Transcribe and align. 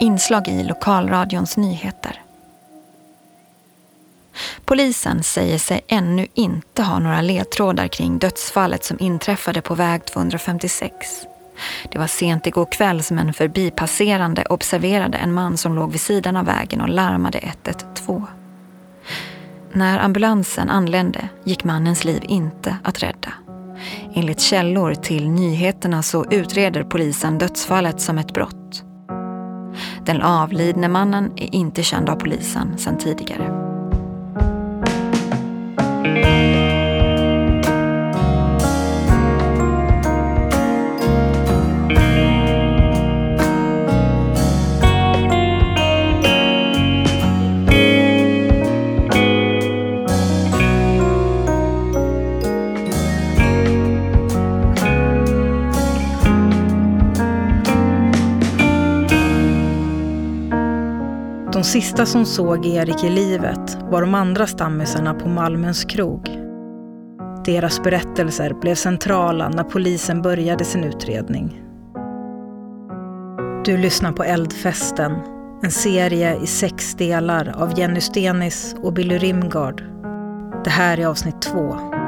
Inslag 0.00 0.48
i 0.48 0.64
lokalradions 0.64 1.56
nyheter. 1.56 2.22
Polisen 4.64 5.22
säger 5.22 5.58
sig 5.58 5.80
ännu 5.88 6.26
inte 6.34 6.82
ha 6.82 6.98
några 6.98 7.20
ledtrådar 7.20 7.88
kring 7.88 8.18
dödsfallet 8.18 8.84
som 8.84 8.96
inträffade 9.00 9.62
på 9.62 9.74
väg 9.74 10.04
256. 10.04 10.94
Det 11.92 11.98
var 11.98 12.06
sent 12.06 12.46
igår 12.46 12.66
kväll 12.72 13.02
som 13.02 13.18
en 13.18 13.32
förbipasserande 13.32 14.44
observerade 14.44 15.18
en 15.18 15.32
man 15.32 15.56
som 15.56 15.74
låg 15.74 15.92
vid 15.92 16.00
sidan 16.00 16.36
av 16.36 16.46
vägen 16.46 16.80
och 16.80 16.88
larmade 16.88 17.38
112. 17.38 18.22
När 19.72 19.98
ambulansen 19.98 20.70
anlände 20.70 21.28
gick 21.44 21.64
mannens 21.64 22.04
liv 22.04 22.22
inte 22.28 22.76
att 22.84 23.02
rädda. 23.02 23.32
Enligt 24.14 24.40
källor 24.40 24.94
till 24.94 25.30
nyheterna 25.30 26.02
så 26.02 26.24
utreder 26.30 26.84
polisen 26.84 27.38
dödsfallet 27.38 28.00
som 28.00 28.18
ett 28.18 28.34
brott. 28.34 28.84
Den 30.06 30.22
avlidne 30.22 30.88
mannen 30.88 31.32
är 31.36 31.54
inte 31.54 31.82
känd 31.82 32.08
av 32.08 32.16
polisen 32.16 32.78
sedan 32.78 32.98
tidigare. 32.98 33.69
De 61.60 61.64
sista 61.64 62.06
som 62.06 62.26
såg 62.26 62.66
Erik 62.66 63.04
i 63.04 63.10
livet 63.10 63.78
var 63.90 64.00
de 64.00 64.14
andra 64.14 64.46
stammisarna 64.46 65.14
på 65.14 65.28
Malmens 65.28 65.84
krog. 65.84 66.30
Deras 67.44 67.82
berättelser 67.82 68.54
blev 68.60 68.74
centrala 68.74 69.48
när 69.48 69.64
polisen 69.64 70.22
började 70.22 70.64
sin 70.64 70.84
utredning. 70.84 71.62
Du 73.64 73.76
lyssnar 73.76 74.12
på 74.12 74.24
Eldfesten, 74.24 75.12
en 75.62 75.70
serie 75.70 76.36
i 76.42 76.46
sex 76.46 76.94
delar 76.94 77.54
av 77.56 77.78
Jenny 77.78 78.00
Stenis 78.00 78.76
och 78.82 78.92
Billy 78.92 79.18
Rimgard. 79.18 79.84
Det 80.64 80.70
här 80.70 80.98
är 80.98 81.06
avsnitt 81.06 81.42
två. 81.42 81.99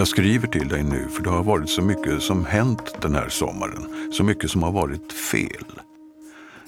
Jag 0.00 0.08
skriver 0.08 0.48
till 0.48 0.68
dig 0.68 0.82
nu 0.82 1.08
för 1.08 1.22
det 1.22 1.30
har 1.30 1.42
varit 1.42 1.70
så 1.70 1.82
mycket 1.82 2.22
som 2.22 2.44
hänt 2.44 2.96
den 3.00 3.14
här 3.14 3.28
sommaren. 3.28 4.12
Så 4.12 4.24
mycket 4.24 4.50
som 4.50 4.62
har 4.62 4.72
varit 4.72 5.12
fel. 5.12 5.64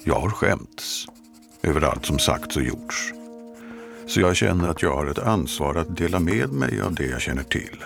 Jag 0.03 0.19
har 0.19 0.29
skämts 0.29 1.05
över 1.63 1.81
allt 1.81 2.05
som 2.05 2.19
sagts 2.19 2.57
och 2.57 2.63
gjorts. 2.63 3.13
Så 4.07 4.19
jag 4.19 4.35
känner 4.35 4.67
att 4.67 4.81
jag 4.81 4.95
har 4.95 5.05
ett 5.05 5.19
ansvar 5.19 5.75
att 5.75 5.97
dela 5.97 6.19
med 6.19 6.49
mig 6.49 6.81
av 6.81 6.95
det 6.95 7.05
jag 7.05 7.21
känner 7.21 7.43
till. 7.43 7.83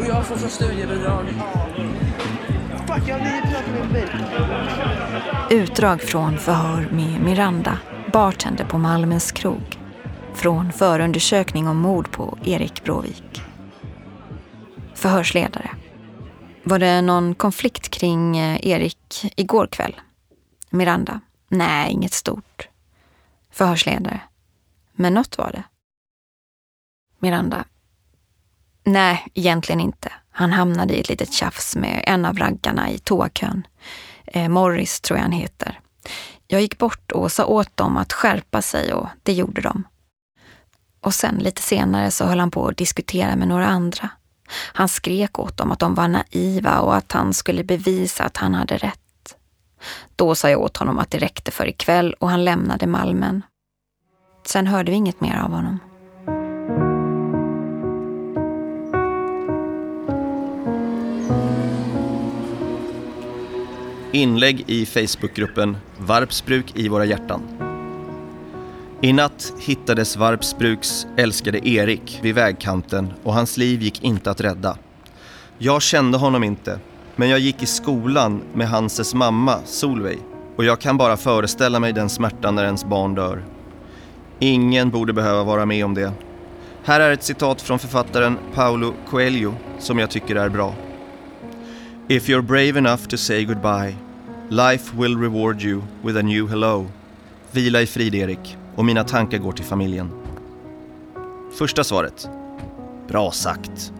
Och 0.00 0.06
jag 0.08 0.26
får 0.26 0.36
från 0.36 0.50
studiebidrag. 0.50 1.26
Utdrag 5.56 6.02
från 6.02 6.38
förhör 6.38 6.88
med 6.90 7.20
Miranda, 7.20 7.78
bartender 8.12 8.64
på 8.64 8.78
Malmens 8.78 9.32
krog. 9.32 9.78
Från 10.34 10.72
förundersökning 10.72 11.68
om 11.68 11.76
mord 11.76 12.10
på 12.10 12.38
Erik 12.44 12.84
Bråvik. 12.84 13.42
Förhörsledare. 14.94 15.70
Var 16.62 16.78
det 16.78 17.02
någon 17.02 17.34
konflikt 17.34 17.88
kring 17.88 18.38
eh, 18.38 18.66
Erik 18.66 19.32
igår 19.36 19.66
kväll? 19.66 20.00
Miranda. 20.70 21.20
Nej, 21.48 21.92
inget 21.92 22.12
stort. 22.12 22.68
Förhörsledare. 23.50 24.20
Men 24.92 25.14
något 25.14 25.38
var 25.38 25.52
det. 25.52 25.64
Miranda. 27.18 27.64
Nej, 28.84 29.26
egentligen 29.34 29.80
inte. 29.80 30.12
Han 30.30 30.52
hamnade 30.52 30.94
i 30.94 31.00
ett 31.00 31.08
litet 31.08 31.32
tjafs 31.32 31.76
med 31.76 32.04
en 32.06 32.24
av 32.24 32.38
raggarna 32.38 32.90
i 32.90 32.98
toakön. 32.98 33.66
Eh, 34.26 34.48
Morris 34.48 35.00
tror 35.00 35.18
jag 35.18 35.22
han 35.22 35.32
heter. 35.32 35.80
Jag 36.46 36.60
gick 36.60 36.78
bort 36.78 37.12
och 37.12 37.32
sa 37.32 37.46
åt 37.46 37.76
dem 37.76 37.96
att 37.96 38.12
skärpa 38.12 38.62
sig 38.62 38.92
och 38.92 39.08
det 39.22 39.32
gjorde 39.32 39.60
de. 39.60 39.84
Och 41.00 41.14
sen 41.14 41.34
lite 41.34 41.62
senare 41.62 42.10
så 42.10 42.24
höll 42.24 42.40
han 42.40 42.50
på 42.50 42.68
att 42.68 42.76
diskutera 42.76 43.36
med 43.36 43.48
några 43.48 43.66
andra. 43.66 44.10
Han 44.72 44.88
skrek 44.88 45.38
åt 45.38 45.56
dem 45.56 45.72
att 45.72 45.78
de 45.78 45.94
var 45.94 46.08
naiva 46.08 46.80
och 46.80 46.96
att 46.96 47.12
han 47.12 47.34
skulle 47.34 47.64
bevisa 47.64 48.24
att 48.24 48.36
han 48.36 48.54
hade 48.54 48.76
rätt. 48.76 49.36
Då 50.16 50.34
sa 50.34 50.50
jag 50.50 50.60
åt 50.60 50.76
honom 50.76 50.98
att 50.98 51.10
det 51.10 51.18
räckte 51.18 51.50
för 51.50 51.68
ikväll 51.68 52.12
och 52.12 52.30
han 52.30 52.44
lämnade 52.44 52.86
Malmen. 52.86 53.42
Sen 54.46 54.66
hörde 54.66 54.90
vi 54.90 54.96
inget 54.96 55.20
mer 55.20 55.36
av 55.36 55.50
honom. 55.50 55.78
Inlägg 64.16 64.64
i 64.66 64.86
Facebookgruppen 64.86 65.76
Varpsbruk 65.98 66.72
i 66.74 66.88
våra 66.88 67.04
hjärtan. 67.04 67.42
I 69.00 69.12
natt 69.12 69.52
hittades 69.58 70.16
Varpsbruks 70.16 71.06
älskade 71.16 71.68
Erik 71.68 72.18
vid 72.22 72.34
vägkanten 72.34 73.12
och 73.22 73.34
hans 73.34 73.56
liv 73.56 73.82
gick 73.82 74.04
inte 74.04 74.30
att 74.30 74.40
rädda. 74.40 74.78
Jag 75.58 75.82
kände 75.82 76.18
honom 76.18 76.44
inte, 76.44 76.78
men 77.16 77.28
jag 77.28 77.38
gick 77.38 77.62
i 77.62 77.66
skolan 77.66 78.42
med 78.54 78.68
Hanses 78.68 79.14
mamma 79.14 79.58
Solveig 79.64 80.18
och 80.56 80.64
jag 80.64 80.80
kan 80.80 80.96
bara 80.96 81.16
föreställa 81.16 81.80
mig 81.80 81.92
den 81.92 82.08
smärtan 82.08 82.54
när 82.54 82.64
ens 82.64 82.84
barn 82.84 83.14
dör. 83.14 83.44
Ingen 84.38 84.90
borde 84.90 85.12
behöva 85.12 85.44
vara 85.44 85.66
med 85.66 85.84
om 85.84 85.94
det. 85.94 86.12
Här 86.84 87.00
är 87.00 87.12
ett 87.12 87.24
citat 87.24 87.62
från 87.62 87.78
författaren 87.78 88.38
Paulo 88.54 88.94
Coelho 89.10 89.54
som 89.78 89.98
jag 89.98 90.10
tycker 90.10 90.36
är 90.36 90.48
bra. 90.48 90.74
If 92.08 92.28
you're 92.28 92.42
brave 92.42 92.78
enough 92.78 93.06
to 93.08 93.16
say 93.16 93.44
goodbye, 93.44 93.96
life 94.50 94.94
will 94.96 95.16
reward 95.16 95.62
you 95.62 95.82
with 96.02 96.16
a 96.16 96.22
new 96.22 96.48
hello. 96.48 96.86
Vila 97.52 97.82
i 97.82 97.86
frid 97.86 98.14
Erik, 98.14 98.56
och 98.74 98.84
mina 98.84 99.04
tankar 99.04 99.38
går 99.38 99.52
till 99.52 99.64
familjen. 99.64 100.10
Första 101.58 101.84
svaret. 101.84 102.28
Bra 103.08 103.30
sagt. 103.30 103.92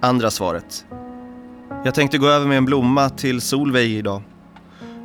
Andra 0.00 0.30
svaret. 0.30 0.86
Jag 1.84 1.94
tänkte 1.94 2.18
gå 2.18 2.28
över 2.28 2.46
med 2.46 2.58
en 2.58 2.64
blomma 2.64 3.10
till 3.10 3.40
Solveig 3.40 3.90
idag. 3.90 4.22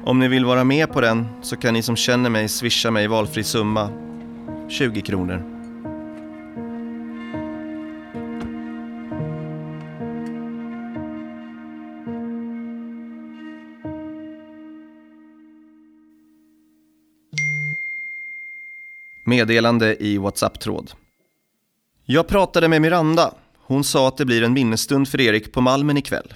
Om 0.06 0.20
ni 0.20 0.28
vill 0.28 0.46
vara 0.46 0.64
med 0.64 0.94
på 0.94 1.02
den 1.02 1.28
så 1.42 1.56
kan 1.56 1.74
ni 1.74 1.82
som 1.82 1.96
känner 1.96 2.30
mig 2.30 2.50
swisha 2.50 2.92
mig 2.92 3.08
valfri 3.08 3.44
summa. 3.44 3.90
20 4.70 5.02
kronor. 5.02 5.59
Meddelande 19.30 20.04
i 20.04 20.18
WhatsApp-tråd. 20.18 20.92
Jag 22.06 22.28
pratade 22.28 22.68
med 22.68 22.82
Miranda. 22.82 23.34
Hon 23.58 23.84
sa 23.84 24.08
att 24.08 24.18
det 24.18 24.26
blir 24.26 24.44
en 24.44 24.54
minnesstund 24.54 25.08
för 25.08 25.22
Erik 25.22 25.52
på 25.52 25.62
Malmen 25.62 25.98
ikväll. 25.98 26.34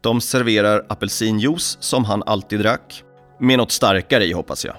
De 0.00 0.20
serverar 0.20 0.86
apelsinjuice 0.88 1.78
som 1.80 2.04
han 2.04 2.22
alltid 2.22 2.60
drack. 2.60 3.02
Med 3.40 3.58
något 3.58 3.72
starkare 3.72 4.24
i 4.24 4.32
hoppas 4.32 4.64
jag. 4.64 4.76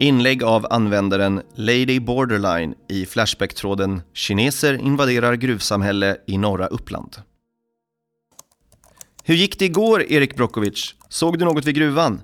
Inlägg 0.00 0.42
av 0.42 0.66
användaren 0.70 1.42
Lady 1.54 2.00
Borderline 2.00 2.74
i 2.88 3.06
Flashback-tråden 3.06 4.02
“Kineser 4.12 4.74
invaderar 4.74 5.34
gruvsamhälle 5.34 6.16
i 6.26 6.38
norra 6.38 6.66
Uppland”. 6.66 7.16
Hur 9.24 9.34
gick 9.34 9.58
det 9.58 9.64
igår, 9.64 10.02
Erik 10.02 10.36
Brokovic? 10.36 10.94
Såg 11.08 11.38
du 11.38 11.44
något 11.44 11.64
vid 11.64 11.74
gruvan? 11.74 12.20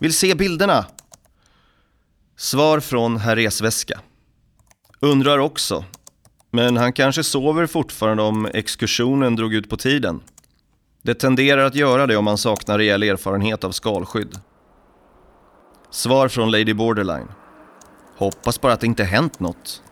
Vill 0.00 0.14
se 0.14 0.34
bilderna? 0.34 0.86
Svar 2.36 2.80
från 2.80 3.16
herr 3.16 3.36
Resväska. 3.36 4.00
Undrar 5.00 5.38
också. 5.38 5.84
Men 6.50 6.76
han 6.76 6.92
kanske 6.92 7.24
sover 7.24 7.66
fortfarande 7.66 8.22
om 8.22 8.46
exkursionen 8.54 9.36
drog 9.36 9.54
ut 9.54 9.70
på 9.70 9.76
tiden. 9.76 10.20
Det 11.02 11.14
tenderar 11.14 11.64
att 11.64 11.74
göra 11.74 12.06
det 12.06 12.16
om 12.16 12.24
man 12.24 12.38
saknar 12.38 12.78
rejäl 12.78 13.02
erfarenhet 13.02 13.64
av 13.64 13.72
skalskydd. 13.72 14.40
Svar 15.90 16.28
från 16.28 16.50
Lady 16.50 16.74
Borderline. 16.74 17.28
Hoppas 18.16 18.60
bara 18.60 18.72
att 18.72 18.80
det 18.80 18.86
inte 18.86 19.04
hänt 19.04 19.40
något. 19.40 19.82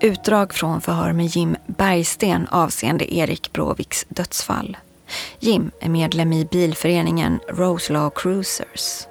Utdrag 0.00 0.54
från 0.54 0.80
förhör 0.80 1.12
med 1.12 1.26
Jim 1.26 1.56
Bergsten 1.66 2.46
avseende 2.50 3.14
Erik 3.14 3.52
Bråviks 3.52 4.06
dödsfall. 4.08 4.76
Jim 5.38 5.70
är 5.80 5.88
medlem 5.88 6.32
i 6.32 6.44
bilföreningen 6.44 7.40
Roselaw 7.48 8.10
Cruisers. 8.14 9.06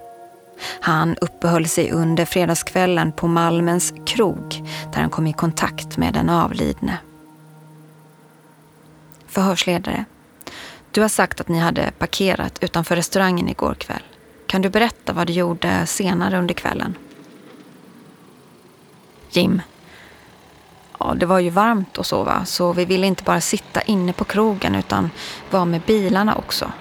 Han 0.82 1.16
uppehöll 1.22 1.68
sig 1.68 1.92
under 1.92 2.26
fredagskvällen 2.26 3.12
på 3.12 3.28
Malmens 3.28 3.94
krog 4.06 4.64
där 4.94 5.02
han 5.02 5.10
kom 5.10 5.28
i 5.28 5.34
kontakt 5.34 5.98
med 5.98 6.14
den 6.14 6.30
avlidne. 6.30 6.98
Förhörsledare. 9.38 10.06
Du 10.92 11.02
har 11.02 11.10
sagt 11.10 11.42
att 11.42 11.48
ni 11.48 11.60
hade 11.60 11.92
parkerat 11.98 12.64
utanför 12.64 12.96
restaurangen 12.96 13.50
igår 13.50 13.74
kväll. 13.74 14.04
Kan 14.48 14.62
du 14.62 14.70
berätta 14.70 15.14
vad 15.14 15.28
du 15.28 15.34
gjorde 15.34 15.86
senare 15.86 16.40
under 16.40 16.54
kvällen? 16.54 16.98
Jim. 19.30 19.62
Ja, 21.00 21.14
det 21.20 21.26
var 21.26 21.40
ju 21.40 21.50
varmt 21.50 21.98
och 21.98 22.06
så 22.06 22.24
va, 22.24 22.46
så 22.46 22.74
vi 22.74 22.86
ville 22.86 23.08
inte 23.08 23.24
bara 23.24 23.42
sitta 23.42 23.82
inne 23.82 24.14
på 24.14 24.24
krogen 24.24 24.76
utan 24.76 25.10
vara 25.52 25.66
med 25.66 25.82
bilarna 25.82 26.36
också. 26.36 26.72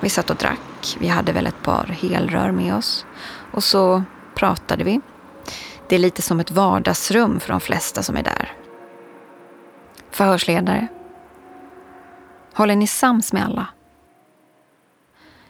Vi 0.00 0.08
satt 0.08 0.30
och 0.30 0.36
drack, 0.36 0.96
vi 0.98 1.08
hade 1.08 1.32
väl 1.32 1.46
ett 1.46 1.62
par 1.62 1.86
helrör 1.86 2.50
med 2.50 2.74
oss 2.74 3.06
och 3.52 3.64
så 3.64 4.02
pratade 4.34 4.84
vi. 4.84 5.00
Det 5.88 5.94
är 5.94 5.98
lite 6.00 6.22
som 6.22 6.40
ett 6.40 6.50
vardagsrum 6.50 7.40
för 7.40 7.52
de 7.52 7.60
flesta 7.60 8.02
som 8.02 8.16
är 8.16 8.22
där. 8.22 8.52
Förhörsledare. 10.10 10.88
Håller 12.56 12.76
ni 12.76 12.86
sams 12.86 13.32
med 13.32 13.44
alla? 13.44 13.66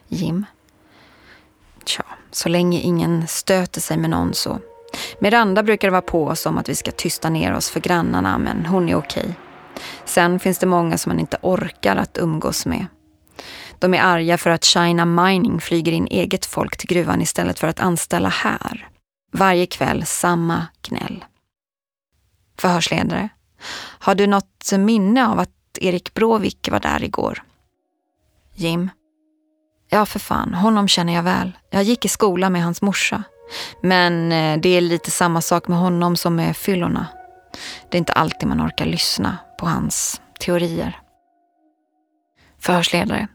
Jim. 0.07 0.45
Tja, 1.85 2.03
så 2.31 2.49
länge 2.49 2.79
ingen 2.79 3.27
stöter 3.27 3.81
sig 3.81 3.97
med 3.97 4.09
någon 4.09 4.33
så. 4.33 4.59
Miranda 5.19 5.63
brukar 5.63 5.89
vara 5.89 6.01
på 6.01 6.25
oss 6.27 6.45
om 6.45 6.57
att 6.57 6.69
vi 6.69 6.75
ska 6.75 6.91
tysta 6.91 7.29
ner 7.29 7.53
oss 7.53 7.69
för 7.69 7.79
grannarna, 7.79 8.37
men 8.37 8.65
hon 8.65 8.89
är 8.89 8.95
okej. 8.95 9.35
Sen 10.05 10.39
finns 10.39 10.57
det 10.59 10.65
många 10.65 10.97
som 10.97 11.09
man 11.09 11.19
inte 11.19 11.37
orkar 11.41 11.95
att 11.95 12.17
umgås 12.17 12.65
med. 12.65 12.85
De 13.79 13.93
är 13.93 14.01
arga 14.01 14.37
för 14.37 14.49
att 14.49 14.63
China 14.63 15.05
Mining 15.05 15.61
flyger 15.61 15.91
in 15.91 16.07
eget 16.07 16.45
folk 16.45 16.77
till 16.77 16.89
gruvan 16.89 17.21
istället 17.21 17.59
för 17.59 17.67
att 17.67 17.79
anställa 17.79 18.29
här. 18.29 18.89
Varje 19.31 19.65
kväll 19.65 20.05
samma 20.05 20.67
gnäll. 20.81 21.25
Förhörsledare. 22.57 23.29
Har 23.99 24.15
du 24.15 24.27
något 24.27 24.71
minne 24.77 25.27
av 25.27 25.39
att 25.39 25.56
Erik 25.81 26.13
Bråvik 26.13 26.69
var 26.71 26.79
där 26.79 27.03
igår? 27.03 27.43
Jim. 28.55 28.89
Ja, 29.89 30.05
för 30.05 30.19
fan. 30.19 30.53
Honom 30.53 30.87
känner 30.87 31.13
jag 31.13 31.23
väl. 31.23 31.57
Jag 31.69 31.83
gick 31.83 32.05
i 32.05 32.07
skola 32.07 32.49
med 32.49 32.63
hans 32.63 32.81
morsa. 32.81 33.23
Men 33.81 34.31
eh, 34.31 34.59
det 34.59 34.69
är 34.69 34.81
lite 34.81 35.11
samma 35.11 35.41
sak 35.41 35.67
med 35.67 35.77
honom 35.77 36.15
som 36.15 36.35
med 36.35 36.57
fyllorna. 36.57 37.07
Det 37.89 37.97
är 37.97 37.99
inte 37.99 38.13
alltid 38.13 38.49
man 38.49 38.67
orkar 38.67 38.85
lyssna 38.85 39.37
på 39.59 39.65
hans 39.65 40.21
teorier. 40.39 41.01
Förhörsledare. 42.59 43.27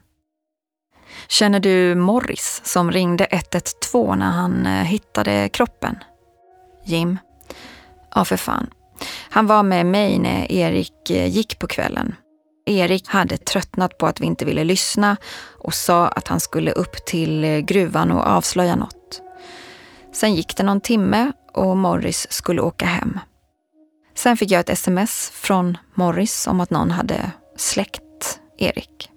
Känner 1.27 1.59
du 1.59 1.95
Morris 1.95 2.61
som 2.63 2.91
ringde 2.91 3.25
112 3.25 4.17
när 4.17 4.31
han 4.31 4.65
eh, 4.65 4.83
hittade 4.83 5.49
kroppen? 5.49 5.95
Jim. 6.85 7.19
Ja, 8.15 8.25
för 8.25 8.37
fan. 8.37 8.69
Han 9.29 9.47
var 9.47 9.63
med 9.63 9.85
mig 9.85 10.19
när 10.19 10.51
Erik 10.51 11.09
eh, 11.09 11.27
gick 11.27 11.59
på 11.59 11.67
kvällen. 11.67 12.15
Erik 12.65 13.07
hade 13.07 13.37
tröttnat 13.37 13.97
på 13.97 14.07
att 14.07 14.21
vi 14.21 14.25
inte 14.25 14.45
ville 14.45 14.63
lyssna 14.63 15.17
och 15.59 15.73
sa 15.73 16.07
att 16.07 16.27
han 16.27 16.39
skulle 16.39 16.71
upp 16.71 17.05
till 17.05 17.61
gruvan 17.61 18.11
och 18.11 18.27
avslöja 18.27 18.75
något. 18.75 19.21
Sen 20.13 20.35
gick 20.35 20.57
det 20.57 20.63
någon 20.63 20.81
timme 20.81 21.31
och 21.53 21.77
Morris 21.77 22.27
skulle 22.29 22.61
åka 22.61 22.85
hem. 22.85 23.19
Sen 24.15 24.37
fick 24.37 24.51
jag 24.51 24.59
ett 24.59 24.69
sms 24.69 25.29
från 25.29 25.77
Morris 25.93 26.47
om 26.47 26.59
att 26.59 26.69
någon 26.69 26.91
hade 26.91 27.31
släckt 27.57 28.39
Erik. 28.57 29.12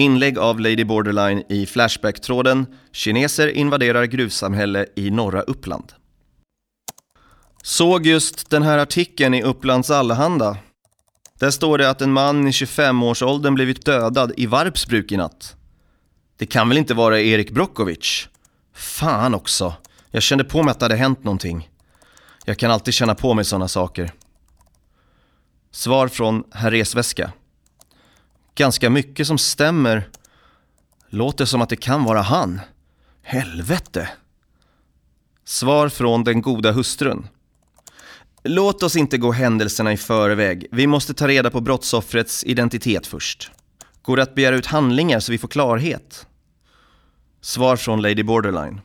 Inlägg 0.00 0.38
av 0.38 0.60
Lady 0.60 0.84
Borderline 0.84 1.42
i 1.48 1.66
Flashback-tråden 1.66 2.66
“Kineser 2.92 3.48
invaderar 3.48 4.04
gruvsamhälle 4.04 4.86
i 4.96 5.10
norra 5.10 5.40
Uppland”. 5.40 5.92
Såg 7.62 8.06
just 8.06 8.50
den 8.50 8.62
här 8.62 8.78
artikeln 8.78 9.34
i 9.34 9.42
Upplands 9.42 9.90
Allehanda. 9.90 10.56
Där 11.38 11.50
står 11.50 11.78
det 11.78 11.90
att 11.90 12.02
en 12.02 12.12
man 12.12 12.48
i 12.48 12.50
25-årsåldern 12.50 13.54
blivit 13.54 13.84
dödad 13.84 14.32
i 14.36 14.46
Varpsbruk 14.46 15.12
i 15.12 15.16
natt. 15.16 15.56
Det 16.36 16.46
kan 16.46 16.68
väl 16.68 16.78
inte 16.78 16.94
vara 16.94 17.20
Erik 17.20 17.50
Brockovic? 17.50 18.28
Fan 18.74 19.34
också. 19.34 19.74
Jag 20.10 20.22
kände 20.22 20.44
på 20.44 20.62
mig 20.62 20.72
att 20.72 20.78
det 20.78 20.84
hade 20.84 20.96
hänt 20.96 21.24
någonting. 21.24 21.70
Jag 22.44 22.58
kan 22.58 22.70
alltid 22.70 22.94
känna 22.94 23.14
på 23.14 23.34
mig 23.34 23.44
sådana 23.44 23.68
saker. 23.68 24.12
Svar 25.70 26.08
från 26.08 26.44
Herr 26.52 26.70
Resväska 26.70 27.32
ganska 28.54 28.90
mycket 28.90 29.26
som 29.26 29.38
stämmer. 29.38 30.08
Låter 31.08 31.44
som 31.44 31.62
att 31.62 31.68
det 31.68 31.76
kan 31.76 32.04
vara 32.04 32.22
han. 32.22 32.60
Helvete. 33.22 34.08
Svar 35.44 35.88
från 35.88 36.24
den 36.24 36.42
goda 36.42 36.72
hustrun. 36.72 37.28
Låt 38.44 38.82
oss 38.82 38.96
inte 38.96 39.18
gå 39.18 39.32
händelserna 39.32 39.92
i 39.92 39.96
förväg. 39.96 40.66
Vi 40.70 40.86
måste 40.86 41.14
ta 41.14 41.28
reda 41.28 41.50
på 41.50 41.60
brottsoffrets 41.60 42.44
identitet 42.44 43.06
först. 43.06 43.50
Går 44.02 44.16
det 44.16 44.22
att 44.22 44.34
begära 44.34 44.56
ut 44.56 44.66
handlingar 44.66 45.20
så 45.20 45.32
vi 45.32 45.38
får 45.38 45.48
klarhet? 45.48 46.26
Svar 47.40 47.76
från 47.76 48.02
Lady 48.02 48.22
Borderline. 48.22 48.80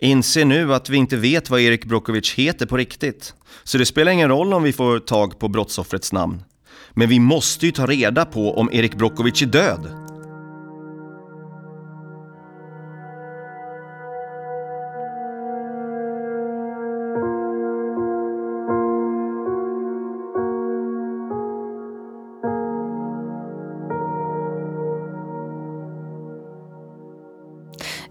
Inse 0.00 0.44
nu 0.44 0.74
att 0.74 0.88
vi 0.88 0.96
inte 0.96 1.16
vet 1.16 1.50
vad 1.50 1.60
Erik 1.60 1.84
Brokovic 1.84 2.34
heter 2.34 2.66
på 2.66 2.76
riktigt. 2.76 3.34
Så 3.64 3.78
det 3.78 3.86
spelar 3.86 4.12
ingen 4.12 4.28
roll 4.28 4.54
om 4.54 4.62
vi 4.62 4.72
får 4.72 4.98
tag 4.98 5.38
på 5.38 5.48
brottsoffrets 5.48 6.12
namn. 6.12 6.42
Men 6.90 7.08
vi 7.08 7.20
måste 7.20 7.66
ju 7.66 7.72
ta 7.72 7.86
reda 7.86 8.24
på 8.24 8.58
om 8.58 8.70
Erik 8.72 8.94
Brokovic 8.94 9.42
är 9.42 9.46
död. 9.46 10.08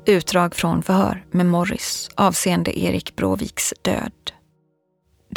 Utdrag 0.09 0.55
från 0.55 0.83
förhör 0.83 1.25
med 1.31 1.45
Morris 1.45 2.09
avseende 2.15 2.79
Erik 2.79 3.15
Bråviks 3.15 3.73
död. 3.81 4.36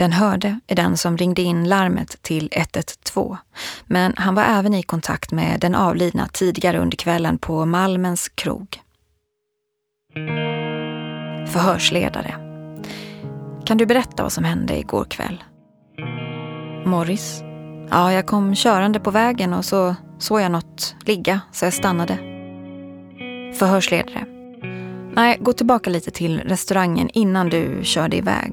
Den 0.00 0.12
hörde 0.12 0.60
är 0.66 0.76
den 0.76 0.96
som 0.96 1.16
ringde 1.16 1.42
in 1.42 1.68
larmet 1.68 2.22
till 2.22 2.48
112, 2.52 3.36
men 3.84 4.14
han 4.16 4.34
var 4.34 4.42
även 4.42 4.74
i 4.74 4.82
kontakt 4.82 5.32
med 5.32 5.60
den 5.60 5.74
avlidna 5.74 6.28
tidigare 6.32 6.78
under 6.78 6.96
kvällen 6.96 7.38
på 7.38 7.66
Malmens 7.66 8.28
krog. 8.28 8.80
Förhörsledare. 11.52 12.34
Kan 13.66 13.78
du 13.78 13.86
berätta 13.86 14.22
vad 14.22 14.32
som 14.32 14.44
hände 14.44 14.78
igår 14.78 15.04
kväll? 15.04 15.44
Morris. 16.86 17.42
Ja, 17.90 18.12
jag 18.12 18.26
kom 18.26 18.54
körande 18.54 19.00
på 19.00 19.10
vägen 19.10 19.54
och 19.54 19.64
så 19.64 19.96
såg 20.18 20.40
jag 20.40 20.52
något 20.52 20.96
ligga, 21.04 21.40
så 21.52 21.64
jag 21.64 21.74
stannade. 21.74 22.16
Förhörsledare. 23.58 24.39
Nej, 25.14 25.38
gå 25.40 25.52
tillbaka 25.52 25.90
lite 25.90 26.10
till 26.10 26.40
restaurangen 26.40 27.10
innan 27.12 27.48
du 27.48 27.80
körde 27.82 28.16
iväg. 28.16 28.52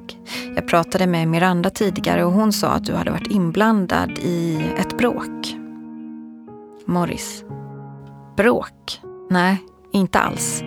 Jag 0.55 0.67
pratade 0.67 1.07
med 1.07 1.27
Miranda 1.27 1.69
tidigare 1.69 2.25
och 2.25 2.31
hon 2.31 2.53
sa 2.53 2.67
att 2.67 2.85
du 2.85 2.93
hade 2.93 3.11
varit 3.11 3.31
inblandad 3.31 4.11
i 4.19 4.61
ett 4.77 4.97
bråk. 4.97 5.55
Morris. 6.85 7.43
Bråk? 8.37 9.01
Nej, 9.29 9.57
inte 9.91 10.19
alls. 10.19 10.63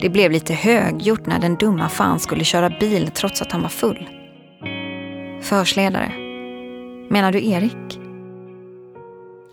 Det 0.00 0.08
blev 0.08 0.32
lite 0.32 0.54
högljutt 0.54 1.26
när 1.26 1.38
den 1.38 1.56
dumma 1.56 1.88
fan 1.88 2.20
skulle 2.20 2.44
köra 2.44 2.70
bil 2.80 3.10
trots 3.14 3.42
att 3.42 3.52
han 3.52 3.62
var 3.62 3.68
full. 3.68 4.08
Försledare. 5.42 6.12
Menar 7.10 7.32
du 7.32 7.46
Erik? 7.46 8.00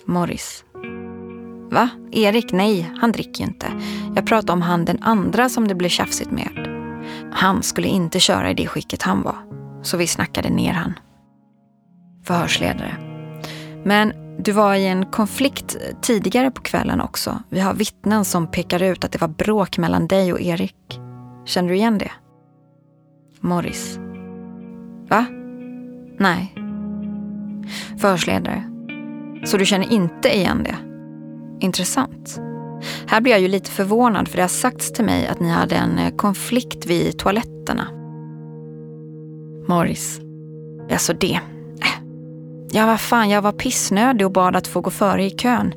Morris. 0.05 0.65
Va? 1.71 1.89
Erik? 2.11 2.51
Nej, 2.51 2.91
han 2.97 3.11
dricker 3.11 3.43
ju 3.43 3.47
inte. 3.47 3.67
Jag 4.15 4.25
pratar 4.25 4.53
om 4.53 4.61
han 4.61 4.85
den 4.85 5.03
andra 5.03 5.49
som 5.49 5.67
det 5.67 5.75
blev 5.75 5.89
tjafsigt 5.89 6.31
med. 6.31 6.69
Han 7.31 7.63
skulle 7.63 7.87
inte 7.87 8.19
köra 8.19 8.51
i 8.51 8.53
det 8.53 8.67
skicket 8.67 9.01
han 9.01 9.21
var. 9.21 9.37
Så 9.81 9.97
vi 9.97 10.07
snackade 10.07 10.49
ner 10.49 10.73
han. 10.73 10.93
Förhörsledare. 12.23 12.97
Men 13.85 14.13
du 14.39 14.51
var 14.51 14.75
i 14.75 14.87
en 14.87 15.05
konflikt 15.05 15.77
tidigare 16.01 16.51
på 16.51 16.61
kvällen 16.61 17.01
också. 17.01 17.39
Vi 17.49 17.59
har 17.59 17.73
vittnen 17.73 18.25
som 18.25 18.47
pekar 18.47 18.83
ut 18.83 19.03
att 19.03 19.11
det 19.11 19.21
var 19.21 19.27
bråk 19.27 19.77
mellan 19.77 20.07
dig 20.07 20.33
och 20.33 20.41
Erik. 20.41 20.99
Känner 21.45 21.69
du 21.69 21.75
igen 21.75 21.97
det? 21.97 22.11
Morris. 23.39 23.99
Va? 25.09 25.25
Nej. 26.17 26.53
Förhörsledare. 27.97 28.63
Så 29.45 29.57
du 29.57 29.65
känner 29.65 29.91
inte 29.91 30.35
igen 30.35 30.63
det? 30.63 30.92
Intressant. 31.63 32.39
Här 33.07 33.21
blir 33.21 33.31
jag 33.31 33.41
ju 33.41 33.47
lite 33.47 33.71
förvånad 33.71 34.27
för 34.27 34.37
det 34.37 34.43
har 34.43 34.47
sagts 34.47 34.93
till 34.93 35.05
mig 35.05 35.27
att 35.27 35.39
ni 35.39 35.49
hade 35.49 35.75
en 35.75 35.99
eh, 35.99 36.15
konflikt 36.15 36.85
vid 36.85 37.19
toaletterna. 37.19 37.87
Morris. 39.67 40.19
Alltså 40.91 41.13
det. 41.13 41.39
Äh. 41.81 42.03
Ja, 42.71 42.85
vad 42.85 43.01
fan, 43.01 43.29
jag 43.29 43.41
var 43.41 43.51
pissnödig 43.51 44.27
och 44.27 44.33
bad 44.33 44.55
att 44.55 44.67
få 44.67 44.81
gå 44.81 44.89
före 44.89 45.25
i 45.25 45.29
kön. 45.29 45.73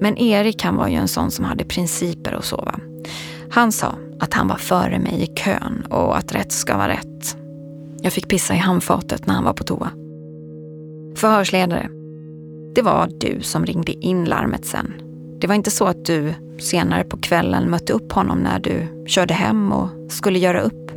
Men 0.00 0.18
Erik 0.18 0.62
han 0.62 0.76
var 0.76 0.88
ju 0.88 0.94
en 0.94 1.08
sån 1.08 1.30
som 1.30 1.44
hade 1.44 1.64
principer 1.64 2.34
och 2.34 2.44
så 2.44 2.56
va. 2.56 2.80
Han 3.50 3.72
sa 3.72 3.94
att 4.20 4.34
han 4.34 4.48
var 4.48 4.56
före 4.56 4.98
mig 4.98 5.22
i 5.22 5.26
kön 5.26 5.86
och 5.90 6.16
att 6.16 6.34
rätt 6.34 6.52
ska 6.52 6.76
vara 6.76 6.88
rätt. 6.88 7.36
Jag 8.02 8.12
fick 8.12 8.28
pissa 8.28 8.54
i 8.54 8.58
handfatet 8.58 9.26
när 9.26 9.34
han 9.34 9.44
var 9.44 9.52
på 9.52 9.64
toa. 9.64 9.90
Förhörsledare. 11.16 11.88
Det 12.74 12.82
var 12.82 13.10
du 13.20 13.40
som 13.40 13.66
ringde 13.66 13.92
in 13.92 14.24
larmet 14.24 14.66
sen. 14.66 15.05
Det 15.40 15.46
var 15.46 15.54
inte 15.54 15.70
så 15.70 15.84
att 15.84 16.04
du 16.04 16.34
senare 16.58 17.04
på 17.04 17.16
kvällen 17.16 17.70
mötte 17.70 17.92
upp 17.92 18.12
honom 18.12 18.38
när 18.38 18.58
du 18.58 19.04
körde 19.06 19.34
hem 19.34 19.72
och 19.72 19.88
skulle 20.12 20.38
göra 20.38 20.60
upp. 20.60 20.90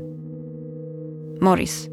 Morris. 1.42 1.88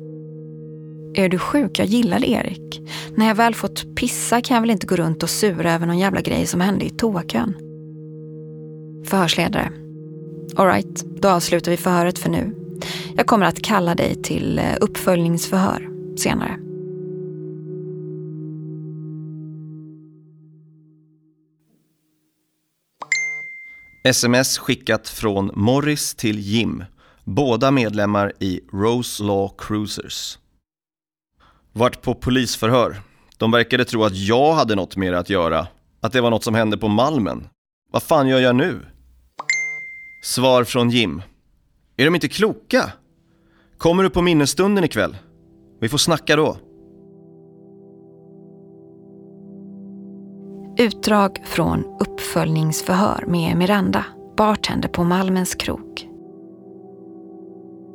Är 1.15 1.29
du 1.29 1.39
sjuk? 1.39 1.79
Jag 1.79 1.87
gillar 1.87 2.25
Erik. 2.25 2.81
När 3.15 3.27
jag 3.29 3.35
väl 3.35 3.55
fått 3.55 3.97
pissa 3.97 4.41
kan 4.41 4.55
jag 4.55 4.61
väl 4.61 4.71
inte 4.71 4.87
gå 4.87 4.97
runt 4.97 5.23
och 5.23 5.31
sura 5.31 5.73
över 5.73 5.87
någon 5.87 5.99
jävla 5.99 6.21
grej 6.21 6.47
som 6.47 6.61
hände 6.61 6.85
i 6.85 6.91
toakön. 6.91 7.55
Förhörsledare. 9.05 9.73
Alright, 10.57 11.05
då 11.05 11.29
avslutar 11.29 11.71
vi 11.71 11.77
förhöret 11.77 12.19
för 12.19 12.31
nu. 12.31 12.55
Jag 13.17 13.27
kommer 13.27 13.47
att 13.47 13.63
kalla 13.63 13.95
dig 13.95 14.15
till 14.15 14.59
eh, 14.59 14.65
uppföljningsförhör 14.81 15.89
senare. 16.17 16.66
Sms 24.07 24.59
skickat 24.59 25.09
från 25.09 25.51
Morris 25.55 26.15
till 26.15 26.39
Jim, 26.39 26.85
båda 27.25 27.71
medlemmar 27.71 28.33
i 28.41 28.61
Rose 28.73 29.25
Law 29.25 29.51
Cruisers. 29.59 30.39
Vart 31.73 32.03
på 32.03 32.15
polisförhör. 32.15 33.01
De 33.37 33.51
verkade 33.51 33.85
tro 33.85 34.05
att 34.05 34.17
jag 34.17 34.55
hade 34.55 34.75
något 34.75 34.97
mer 34.97 35.13
att 35.13 35.31
göra, 35.31 35.67
att 36.01 36.13
det 36.13 36.21
var 36.21 36.31
något 36.31 36.45
som 36.45 36.55
hände 36.55 36.79
på 36.79 36.89
Malmen. 36.89 37.49
Vad 37.93 38.03
fan 38.03 38.29
gör 38.29 38.41
jag 38.41 38.57
nu? 38.57 38.81
Svar 40.25 40.65
från 40.65 40.91
Jim. 40.91 41.23
Är 41.97 42.05
de 42.05 42.15
inte 42.15 42.29
kloka? 42.29 42.93
Kommer 43.79 44.03
du 44.03 44.11
på 44.11 44.23
minnesstunden 44.23 44.85
ikväll? 44.85 45.17
Vi 45.81 45.89
får 45.89 45.99
snacka 45.99 46.37
då. 46.37 46.57
Utdrag 50.79 51.43
från 51.45 51.85
uppföljningsförhör 52.01 53.25
med 53.27 53.57
Miranda, 53.57 54.05
bartender 54.37 54.89
på 54.89 55.05
Malmens 55.05 55.55
krog. 55.55 56.09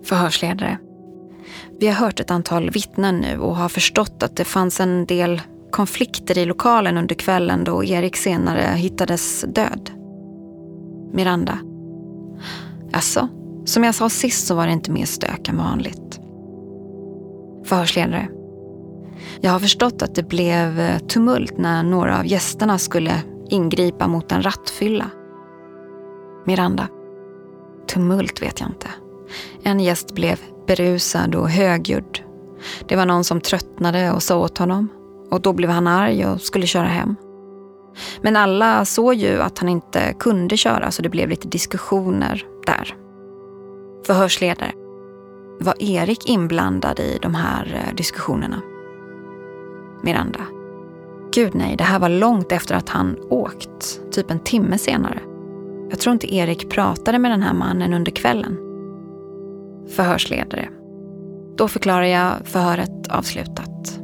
Förhörsledare. 0.04 0.78
Vi 1.80 1.88
har 1.88 1.94
hört 1.94 2.20
ett 2.20 2.32
antal 2.32 2.70
vittnen 2.70 3.18
nu 3.18 3.40
och 3.40 3.56
har 3.56 3.70
förstått 3.70 4.24
att 4.24 4.36
det 4.36 4.46
fanns 4.46 4.80
en 4.80 5.06
del 5.06 5.42
konflikter 5.72 6.38
i 6.38 6.46
lokalen 6.46 6.98
under 6.98 7.16
kvällen 7.16 7.64
då 7.64 7.84
Erik 7.84 8.18
senare 8.18 8.76
hittades 8.76 9.42
död. 9.42 9.92
Miranda. 11.14 11.58
Alltså, 12.94 13.28
som 13.66 13.84
jag 13.84 13.96
sa 13.96 14.10
sist 14.10 14.48
så 14.48 14.56
var 14.56 14.66
det 14.66 14.74
inte 14.74 14.92
mer 14.92 15.06
stök 15.06 15.50
än 15.50 15.58
vanligt. 15.58 16.20
Förhörsledare. 17.66 18.41
Jag 19.42 19.52
har 19.52 19.60
förstått 19.60 20.02
att 20.02 20.16
det 20.16 20.24
blev 20.24 20.80
eh, 20.80 21.00
tumult 21.00 21.58
när 21.58 21.84
några 21.84 22.20
av 22.20 22.28
gästerna 22.28 22.78
skulle 22.78 23.22
ingripa 23.50 24.08
mot 24.08 24.32
en 24.32 24.42
rattfylla. 24.42 25.06
Miranda. 26.46 26.88
Tumult 27.88 28.42
vet 28.42 28.60
jag 28.60 28.70
inte. 28.70 28.88
En 29.64 29.80
gäst 29.80 30.16
blev 30.16 30.40
berusad 30.68 31.36
och 31.36 31.50
högljudd. 31.50 32.20
Det 32.88 32.96
var 32.96 33.06
någon 33.06 33.24
som 33.24 33.42
tröttnade 33.42 34.12
och 34.12 34.24
sa 34.24 34.40
åt 34.40 34.58
honom. 34.58 34.88
Och 35.32 35.42
då 35.42 35.54
blev 35.54 35.70
han 35.70 35.88
arg 35.88 36.26
och 36.26 36.42
skulle 36.42 36.68
köra 36.68 36.88
hem. 36.88 37.16
Men 38.22 38.36
alla 38.36 38.86
såg 38.86 39.14
ju 39.14 39.42
att 39.42 39.60
han 39.60 39.70
inte 39.70 40.14
kunde 40.20 40.58
köra 40.58 40.92
så 40.92 41.02
det 41.02 41.10
blev 41.10 41.30
lite 41.30 41.48
diskussioner 41.48 42.46
där. 42.66 42.96
Förhörsledare. 44.08 44.72
Var 45.60 45.76
Erik 45.80 46.30
inblandad 46.30 47.00
i 47.00 47.20
de 47.22 47.36
här 47.36 47.84
eh, 47.88 47.96
diskussionerna? 47.96 48.62
Miranda. 50.04 50.40
Gud 51.34 51.56
nej, 51.56 51.76
det 51.76 51.84
här 51.84 52.00
var 52.00 52.10
långt 52.10 52.52
efter 52.52 52.76
att 52.76 52.90
han 52.90 53.18
åkt. 53.30 54.02
Typ 54.12 54.32
en 54.32 54.40
timme 54.40 54.78
senare. 54.78 55.20
Jag 55.90 56.00
tror 56.00 56.14
inte 56.14 56.36
Erik 56.36 56.70
pratade 56.70 57.20
med 57.20 57.32
den 57.32 57.42
här 57.42 57.54
mannen 57.54 57.94
under 57.94 58.12
kvällen. 58.12 58.58
Förhörsledare. 59.96 60.70
Då 61.58 61.68
förklarar 61.68 62.04
jag 62.04 62.34
förhöret 62.44 63.08
avslutat. 63.08 64.00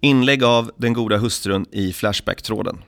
Inlägg 0.00 0.44
av 0.44 0.70
den 0.76 0.92
goda 0.92 1.16
hustrun 1.16 1.66
i 1.70 1.92
Flashback-tråden. 1.92 2.78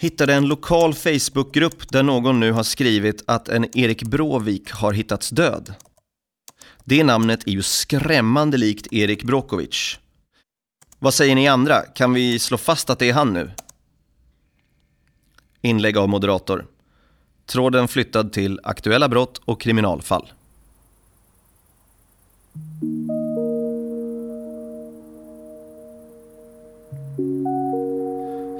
Hittade 0.00 0.34
en 0.34 0.46
lokal 0.46 0.94
Facebookgrupp 0.94 1.88
där 1.88 2.02
någon 2.02 2.40
nu 2.40 2.52
har 2.52 2.62
skrivit 2.62 3.24
att 3.26 3.48
en 3.48 3.78
Erik 3.78 4.02
Bråvik 4.02 4.70
har 4.70 4.92
hittats 4.92 5.30
död. 5.30 5.74
Det 6.84 7.04
namnet 7.04 7.46
är 7.46 7.50
ju 7.50 7.62
skrämmande 7.62 8.56
likt 8.56 8.92
Erik 8.92 9.22
Brokovic. 9.22 9.98
Vad 10.98 11.14
säger 11.14 11.34
ni 11.34 11.48
andra? 11.48 11.80
Kan 11.80 12.12
vi 12.12 12.38
slå 12.38 12.58
fast 12.58 12.90
att 12.90 12.98
det 12.98 13.08
är 13.08 13.12
han 13.14 13.32
nu? 13.32 13.50
Inlägg 15.60 15.96
av 15.96 16.08
moderator. 16.08 16.66
Tråden 17.46 17.88
flyttad 17.88 18.32
till 18.32 18.60
aktuella 18.62 19.08
brott 19.08 19.40
och 19.44 19.60
kriminalfall. 19.60 20.32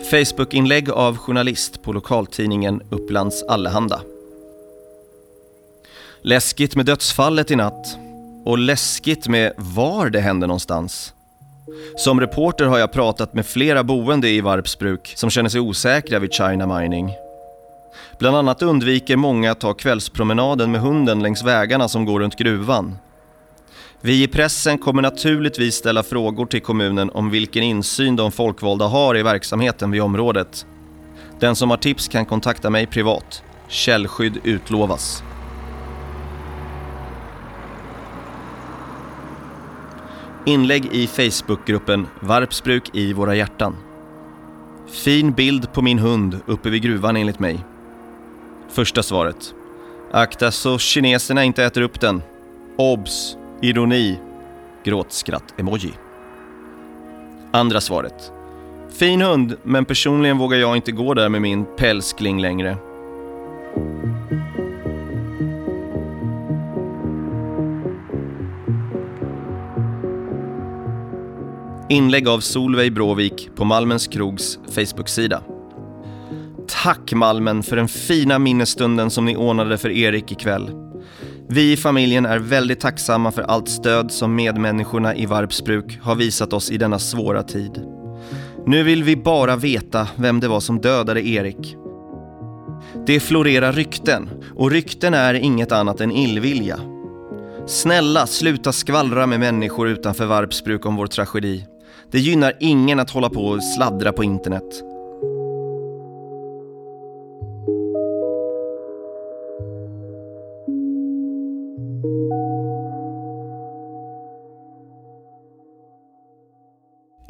Facebookinlägg 0.02 0.90
av 0.90 1.16
journalist 1.16 1.82
på 1.82 1.92
lokaltidningen 1.92 2.82
Upplands 2.90 3.42
Allehanda. 3.42 4.00
Läskigt 6.22 6.76
med 6.76 6.86
dödsfallet 6.86 7.50
i 7.50 7.56
natt. 7.56 7.98
Och 8.44 8.58
läskigt 8.58 9.28
med 9.28 9.52
var 9.56 10.10
det 10.10 10.20
hände 10.20 10.46
någonstans. 10.46 11.14
Som 11.96 12.20
reporter 12.20 12.64
har 12.64 12.78
jag 12.78 12.92
pratat 12.92 13.34
med 13.34 13.46
flera 13.46 13.84
boende 13.84 14.28
i 14.28 14.40
Varpsbruk 14.40 15.12
som 15.16 15.30
känner 15.30 15.48
sig 15.48 15.60
osäkra 15.60 16.18
vid 16.18 16.32
China 16.32 16.78
Mining. 16.78 17.10
Bland 18.18 18.36
annat 18.36 18.62
undviker 18.62 19.16
många 19.16 19.50
att 19.50 19.60
ta 19.60 19.74
kvällspromenaden 19.74 20.72
med 20.72 20.80
hunden 20.80 21.22
längs 21.22 21.44
vägarna 21.44 21.88
som 21.88 22.04
går 22.04 22.20
runt 22.20 22.36
gruvan. 22.36 22.98
Vi 24.00 24.22
i 24.22 24.28
pressen 24.28 24.78
kommer 24.78 25.02
naturligtvis 25.02 25.74
ställa 25.74 26.02
frågor 26.02 26.46
till 26.46 26.62
kommunen 26.62 27.10
om 27.10 27.30
vilken 27.30 27.62
insyn 27.62 28.16
de 28.16 28.32
folkvalda 28.32 28.86
har 28.86 29.16
i 29.16 29.22
verksamheten 29.22 29.90
vid 29.90 30.02
området. 30.02 30.66
Den 31.40 31.56
som 31.56 31.70
har 31.70 31.76
tips 31.76 32.08
kan 32.08 32.26
kontakta 32.26 32.70
mig 32.70 32.86
privat. 32.86 33.42
Källskydd 33.68 34.38
utlovas. 34.44 35.22
Inlägg 40.46 40.86
i 40.92 41.06
Facebookgruppen 41.06 42.06
Varpsbruk 42.20 42.90
i 42.92 43.12
våra 43.12 43.34
hjärtan. 43.34 43.76
Fin 44.92 45.32
bild 45.32 45.72
på 45.72 45.82
min 45.82 45.98
hund 45.98 46.40
uppe 46.46 46.70
vid 46.70 46.82
gruvan 46.82 47.16
enligt 47.16 47.38
mig. 47.38 47.64
Första 48.68 49.02
svaret. 49.02 49.54
Akta 50.12 50.50
så 50.50 50.78
kineserna 50.78 51.44
inte 51.44 51.64
äter 51.64 51.82
upp 51.82 52.00
den. 52.00 52.22
Obs! 52.76 53.36
Ironi. 53.62 54.18
Gråtskratt-emoji. 54.84 55.92
Andra 57.52 57.80
svaret. 57.80 58.32
Fin 58.98 59.20
hund, 59.22 59.56
men 59.62 59.84
personligen 59.84 60.38
vågar 60.38 60.58
jag 60.58 60.76
inte 60.76 60.92
gå 60.92 61.14
där 61.14 61.28
med 61.28 61.42
min 61.42 61.64
pälskling 61.76 62.40
längre. 62.40 62.76
Inlägg 71.88 72.28
av 72.28 72.40
Solveig 72.40 72.94
Bråvik 72.94 73.50
på 73.54 73.64
Malmens 73.64 74.06
Krogs 74.06 74.58
Facebook-sida. 74.74 75.42
Tack 76.84 77.12
Malmen 77.12 77.62
för 77.62 77.76
den 77.76 77.88
fina 77.88 78.38
minnesstunden 78.38 79.10
som 79.10 79.24
ni 79.24 79.36
ordnade 79.36 79.78
för 79.78 79.90
Erik 79.90 80.32
ikväll. 80.32 80.87
Vi 81.50 81.72
i 81.72 81.76
familjen 81.76 82.26
är 82.26 82.38
väldigt 82.38 82.80
tacksamma 82.80 83.32
för 83.32 83.42
allt 83.42 83.68
stöd 83.68 84.12
som 84.12 84.34
medmänniskorna 84.34 85.14
i 85.14 85.26
Varpsbruk 85.26 85.98
har 86.02 86.14
visat 86.14 86.52
oss 86.52 86.70
i 86.70 86.78
denna 86.78 86.98
svåra 86.98 87.42
tid. 87.42 87.82
Nu 88.66 88.82
vill 88.82 89.04
vi 89.04 89.16
bara 89.16 89.56
veta 89.56 90.08
vem 90.16 90.40
det 90.40 90.48
var 90.48 90.60
som 90.60 90.80
dödade 90.80 91.28
Erik. 91.28 91.76
Det 93.06 93.20
florerar 93.20 93.72
rykten 93.72 94.30
och 94.56 94.70
rykten 94.70 95.14
är 95.14 95.34
inget 95.34 95.72
annat 95.72 96.00
än 96.00 96.12
illvilja. 96.12 96.80
Snälla, 97.66 98.26
sluta 98.26 98.72
skvallra 98.72 99.26
med 99.26 99.40
människor 99.40 99.88
utanför 99.88 100.26
Varpsbruk 100.26 100.86
om 100.86 100.96
vår 100.96 101.06
tragedi. 101.06 101.66
Det 102.10 102.18
gynnar 102.18 102.52
ingen 102.60 103.00
att 103.00 103.10
hålla 103.10 103.30
på 103.30 103.46
och 103.46 103.64
sladdra 103.64 104.12
på 104.12 104.24
internet. 104.24 104.82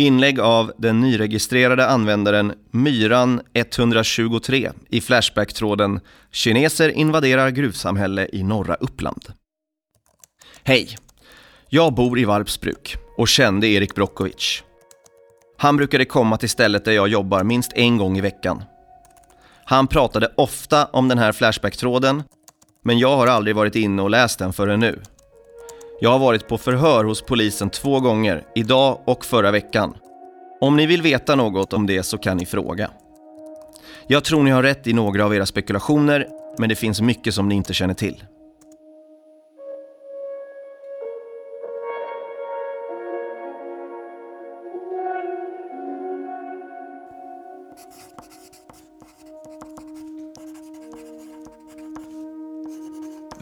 Inlägg 0.01 0.41
av 0.41 0.73
den 0.79 1.01
nyregistrerade 1.01 1.87
användaren 1.87 2.53
Myran123 2.73 4.73
i 4.89 5.01
Flashback-tråden 5.01 6.01
“Kineser 6.33 6.89
invaderar 6.89 7.51
gruvsamhälle 7.51 8.29
i 8.33 8.43
norra 8.43 8.75
Uppland”. 8.75 9.23
Hej! 10.63 10.97
Jag 11.69 11.95
bor 11.95 12.19
i 12.19 12.25
Varpsbruk 12.25 12.97
och 13.17 13.29
kände 13.29 13.67
Erik 13.67 13.95
Brockovich. 13.95 14.63
Han 15.57 15.77
brukade 15.77 16.05
komma 16.05 16.37
till 16.37 16.49
stället 16.49 16.85
där 16.85 16.93
jag 16.93 17.09
jobbar 17.09 17.43
minst 17.43 17.73
en 17.75 17.97
gång 17.97 18.19
i 18.19 18.21
veckan. 18.21 18.63
Han 19.65 19.87
pratade 19.87 20.33
ofta 20.37 20.85
om 20.85 21.09
den 21.09 21.19
här 21.19 21.33
Flashback-tråden, 21.33 22.23
men 22.85 22.99
jag 22.99 23.17
har 23.17 23.27
aldrig 23.27 23.57
varit 23.57 23.77
inne 23.77 24.03
och 24.03 24.11
läst 24.11 24.39
den 24.39 24.53
förrän 24.53 24.81
nu. 24.81 25.03
Jag 26.01 26.11
har 26.11 26.19
varit 26.19 26.49
på 26.49 26.59
förhör 26.59 27.05
hos 27.05 27.23
polisen 27.23 27.71
två 27.71 28.01
gånger, 28.01 28.43
idag 28.55 28.99
och 29.05 29.25
förra 29.25 29.51
veckan. 29.51 29.95
Om 30.61 30.77
ni 30.77 30.87
vill 30.87 31.03
veta 31.03 31.35
något 31.35 31.73
om 31.73 31.87
det 31.87 32.03
så 32.03 32.19
kan 32.19 32.37
ni 32.37 32.47
fråga. 32.47 32.91
Jag 34.07 34.25
tror 34.25 34.43
ni 34.43 34.51
har 34.51 34.63
rätt 34.63 34.87
i 34.87 34.93
några 34.93 35.25
av 35.25 35.35
era 35.35 35.47
spekulationer, 35.47 36.27
men 36.59 36.69
det 36.69 36.75
finns 36.75 37.01
mycket 37.01 37.35
som 37.35 37.49
ni 37.49 37.55
inte 37.55 37.75
känner 37.75 37.95
till. 37.95 38.25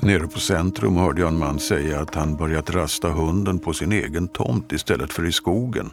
Nere 0.06 0.26
på 0.26 0.40
centrum 0.40 0.96
hörde 0.96 1.20
jag 1.20 1.28
en 1.28 1.38
man 1.38 1.58
säga 1.58 2.00
att 2.00 2.14
han 2.14 2.36
börjat 2.36 2.70
rasta 2.70 3.10
hunden 3.10 3.58
på 3.58 3.72
sin 3.72 3.92
egen 3.92 4.28
tomt 4.28 4.72
istället 4.72 5.12
för 5.12 5.26
i 5.26 5.32
skogen. 5.32 5.90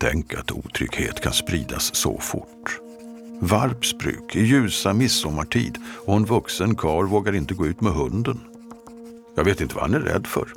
Tänk 0.00 0.34
att 0.34 0.50
otrygghet 0.50 1.20
kan 1.20 1.32
spridas 1.32 1.94
så 1.94 2.18
fort. 2.18 2.78
Varpsbruk 3.40 4.36
i 4.36 4.40
ljusa 4.44 4.92
midsommartid 4.92 5.78
och 6.06 6.16
en 6.16 6.24
vuxen 6.24 6.74
kar 6.74 7.02
vågar 7.02 7.34
inte 7.34 7.54
gå 7.54 7.66
ut 7.66 7.80
med 7.80 7.92
hunden. 7.92 8.40
Jag 9.34 9.44
vet 9.44 9.60
inte 9.60 9.74
vad 9.74 9.84
han 9.84 9.94
är 9.94 10.00
rädd 10.00 10.26
för. 10.26 10.48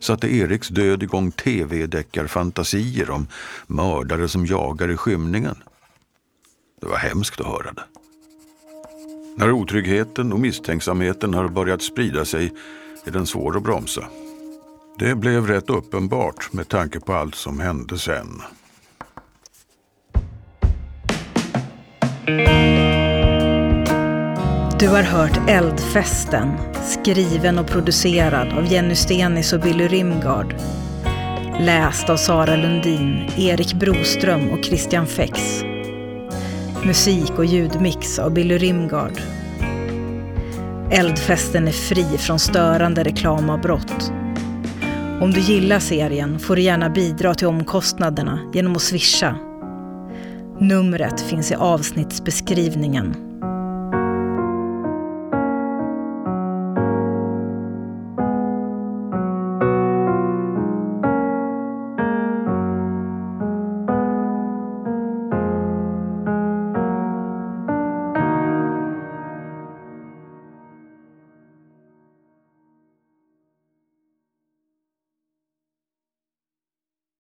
Satte 0.00 0.34
Eriks 0.34 0.68
död 0.68 1.02
igång 1.02 1.30
tv-deckarfantasier 1.30 3.10
om 3.10 3.26
mördare 3.66 4.28
som 4.28 4.46
jagar 4.46 4.90
i 4.90 4.96
skymningen. 4.96 5.56
Det 6.80 6.86
var 6.86 6.96
hemskt 6.96 7.40
att 7.40 7.46
höra 7.46 7.72
det. 7.72 8.01
När 9.36 9.52
otryggheten 9.52 10.32
och 10.32 10.40
misstänksamheten 10.40 11.34
har 11.34 11.48
börjat 11.48 11.82
sprida 11.82 12.24
sig 12.24 12.52
är 13.04 13.10
den 13.10 13.26
svår 13.26 13.56
att 13.56 13.62
bromsa. 13.62 14.04
Det 14.98 15.14
blev 15.14 15.46
rätt 15.46 15.70
uppenbart 15.70 16.52
med 16.52 16.68
tanke 16.68 17.00
på 17.00 17.12
allt 17.12 17.34
som 17.34 17.60
hände 17.60 17.98
sen. 17.98 18.42
Du 24.80 24.88
har 24.88 25.02
hört 25.02 25.48
Eldfesten, 25.48 26.48
skriven 26.84 27.58
och 27.58 27.66
producerad 27.66 28.58
av 28.58 28.66
Jenny 28.66 28.94
Stenis 28.94 29.52
och 29.52 29.60
Billy 29.60 29.88
Rimgard. 29.88 30.54
Läst 31.60 32.10
av 32.10 32.16
Sara 32.16 32.56
Lundin, 32.56 33.30
Erik 33.36 33.74
Broström 33.74 34.50
och 34.50 34.64
Christian 34.64 35.06
Fex. 35.06 35.64
Musik 36.86 37.30
och 37.38 37.44
ljudmix 37.44 38.18
av 38.18 38.32
Billy 38.32 38.58
Rimgard. 38.58 39.20
Eldfesten 40.90 41.68
är 41.68 41.72
fri 41.72 42.04
från 42.18 42.38
störande 42.38 43.04
reklamavbrott. 43.04 44.12
Om 45.20 45.30
du 45.30 45.40
gillar 45.40 45.78
serien 45.78 46.38
får 46.38 46.56
du 46.56 46.62
gärna 46.62 46.90
bidra 46.90 47.34
till 47.34 47.46
omkostnaderna 47.46 48.50
genom 48.54 48.72
att 48.72 48.82
swisha. 48.82 49.36
Numret 50.58 51.20
finns 51.20 51.52
i 51.52 51.54
avsnittsbeskrivningen. 51.54 53.31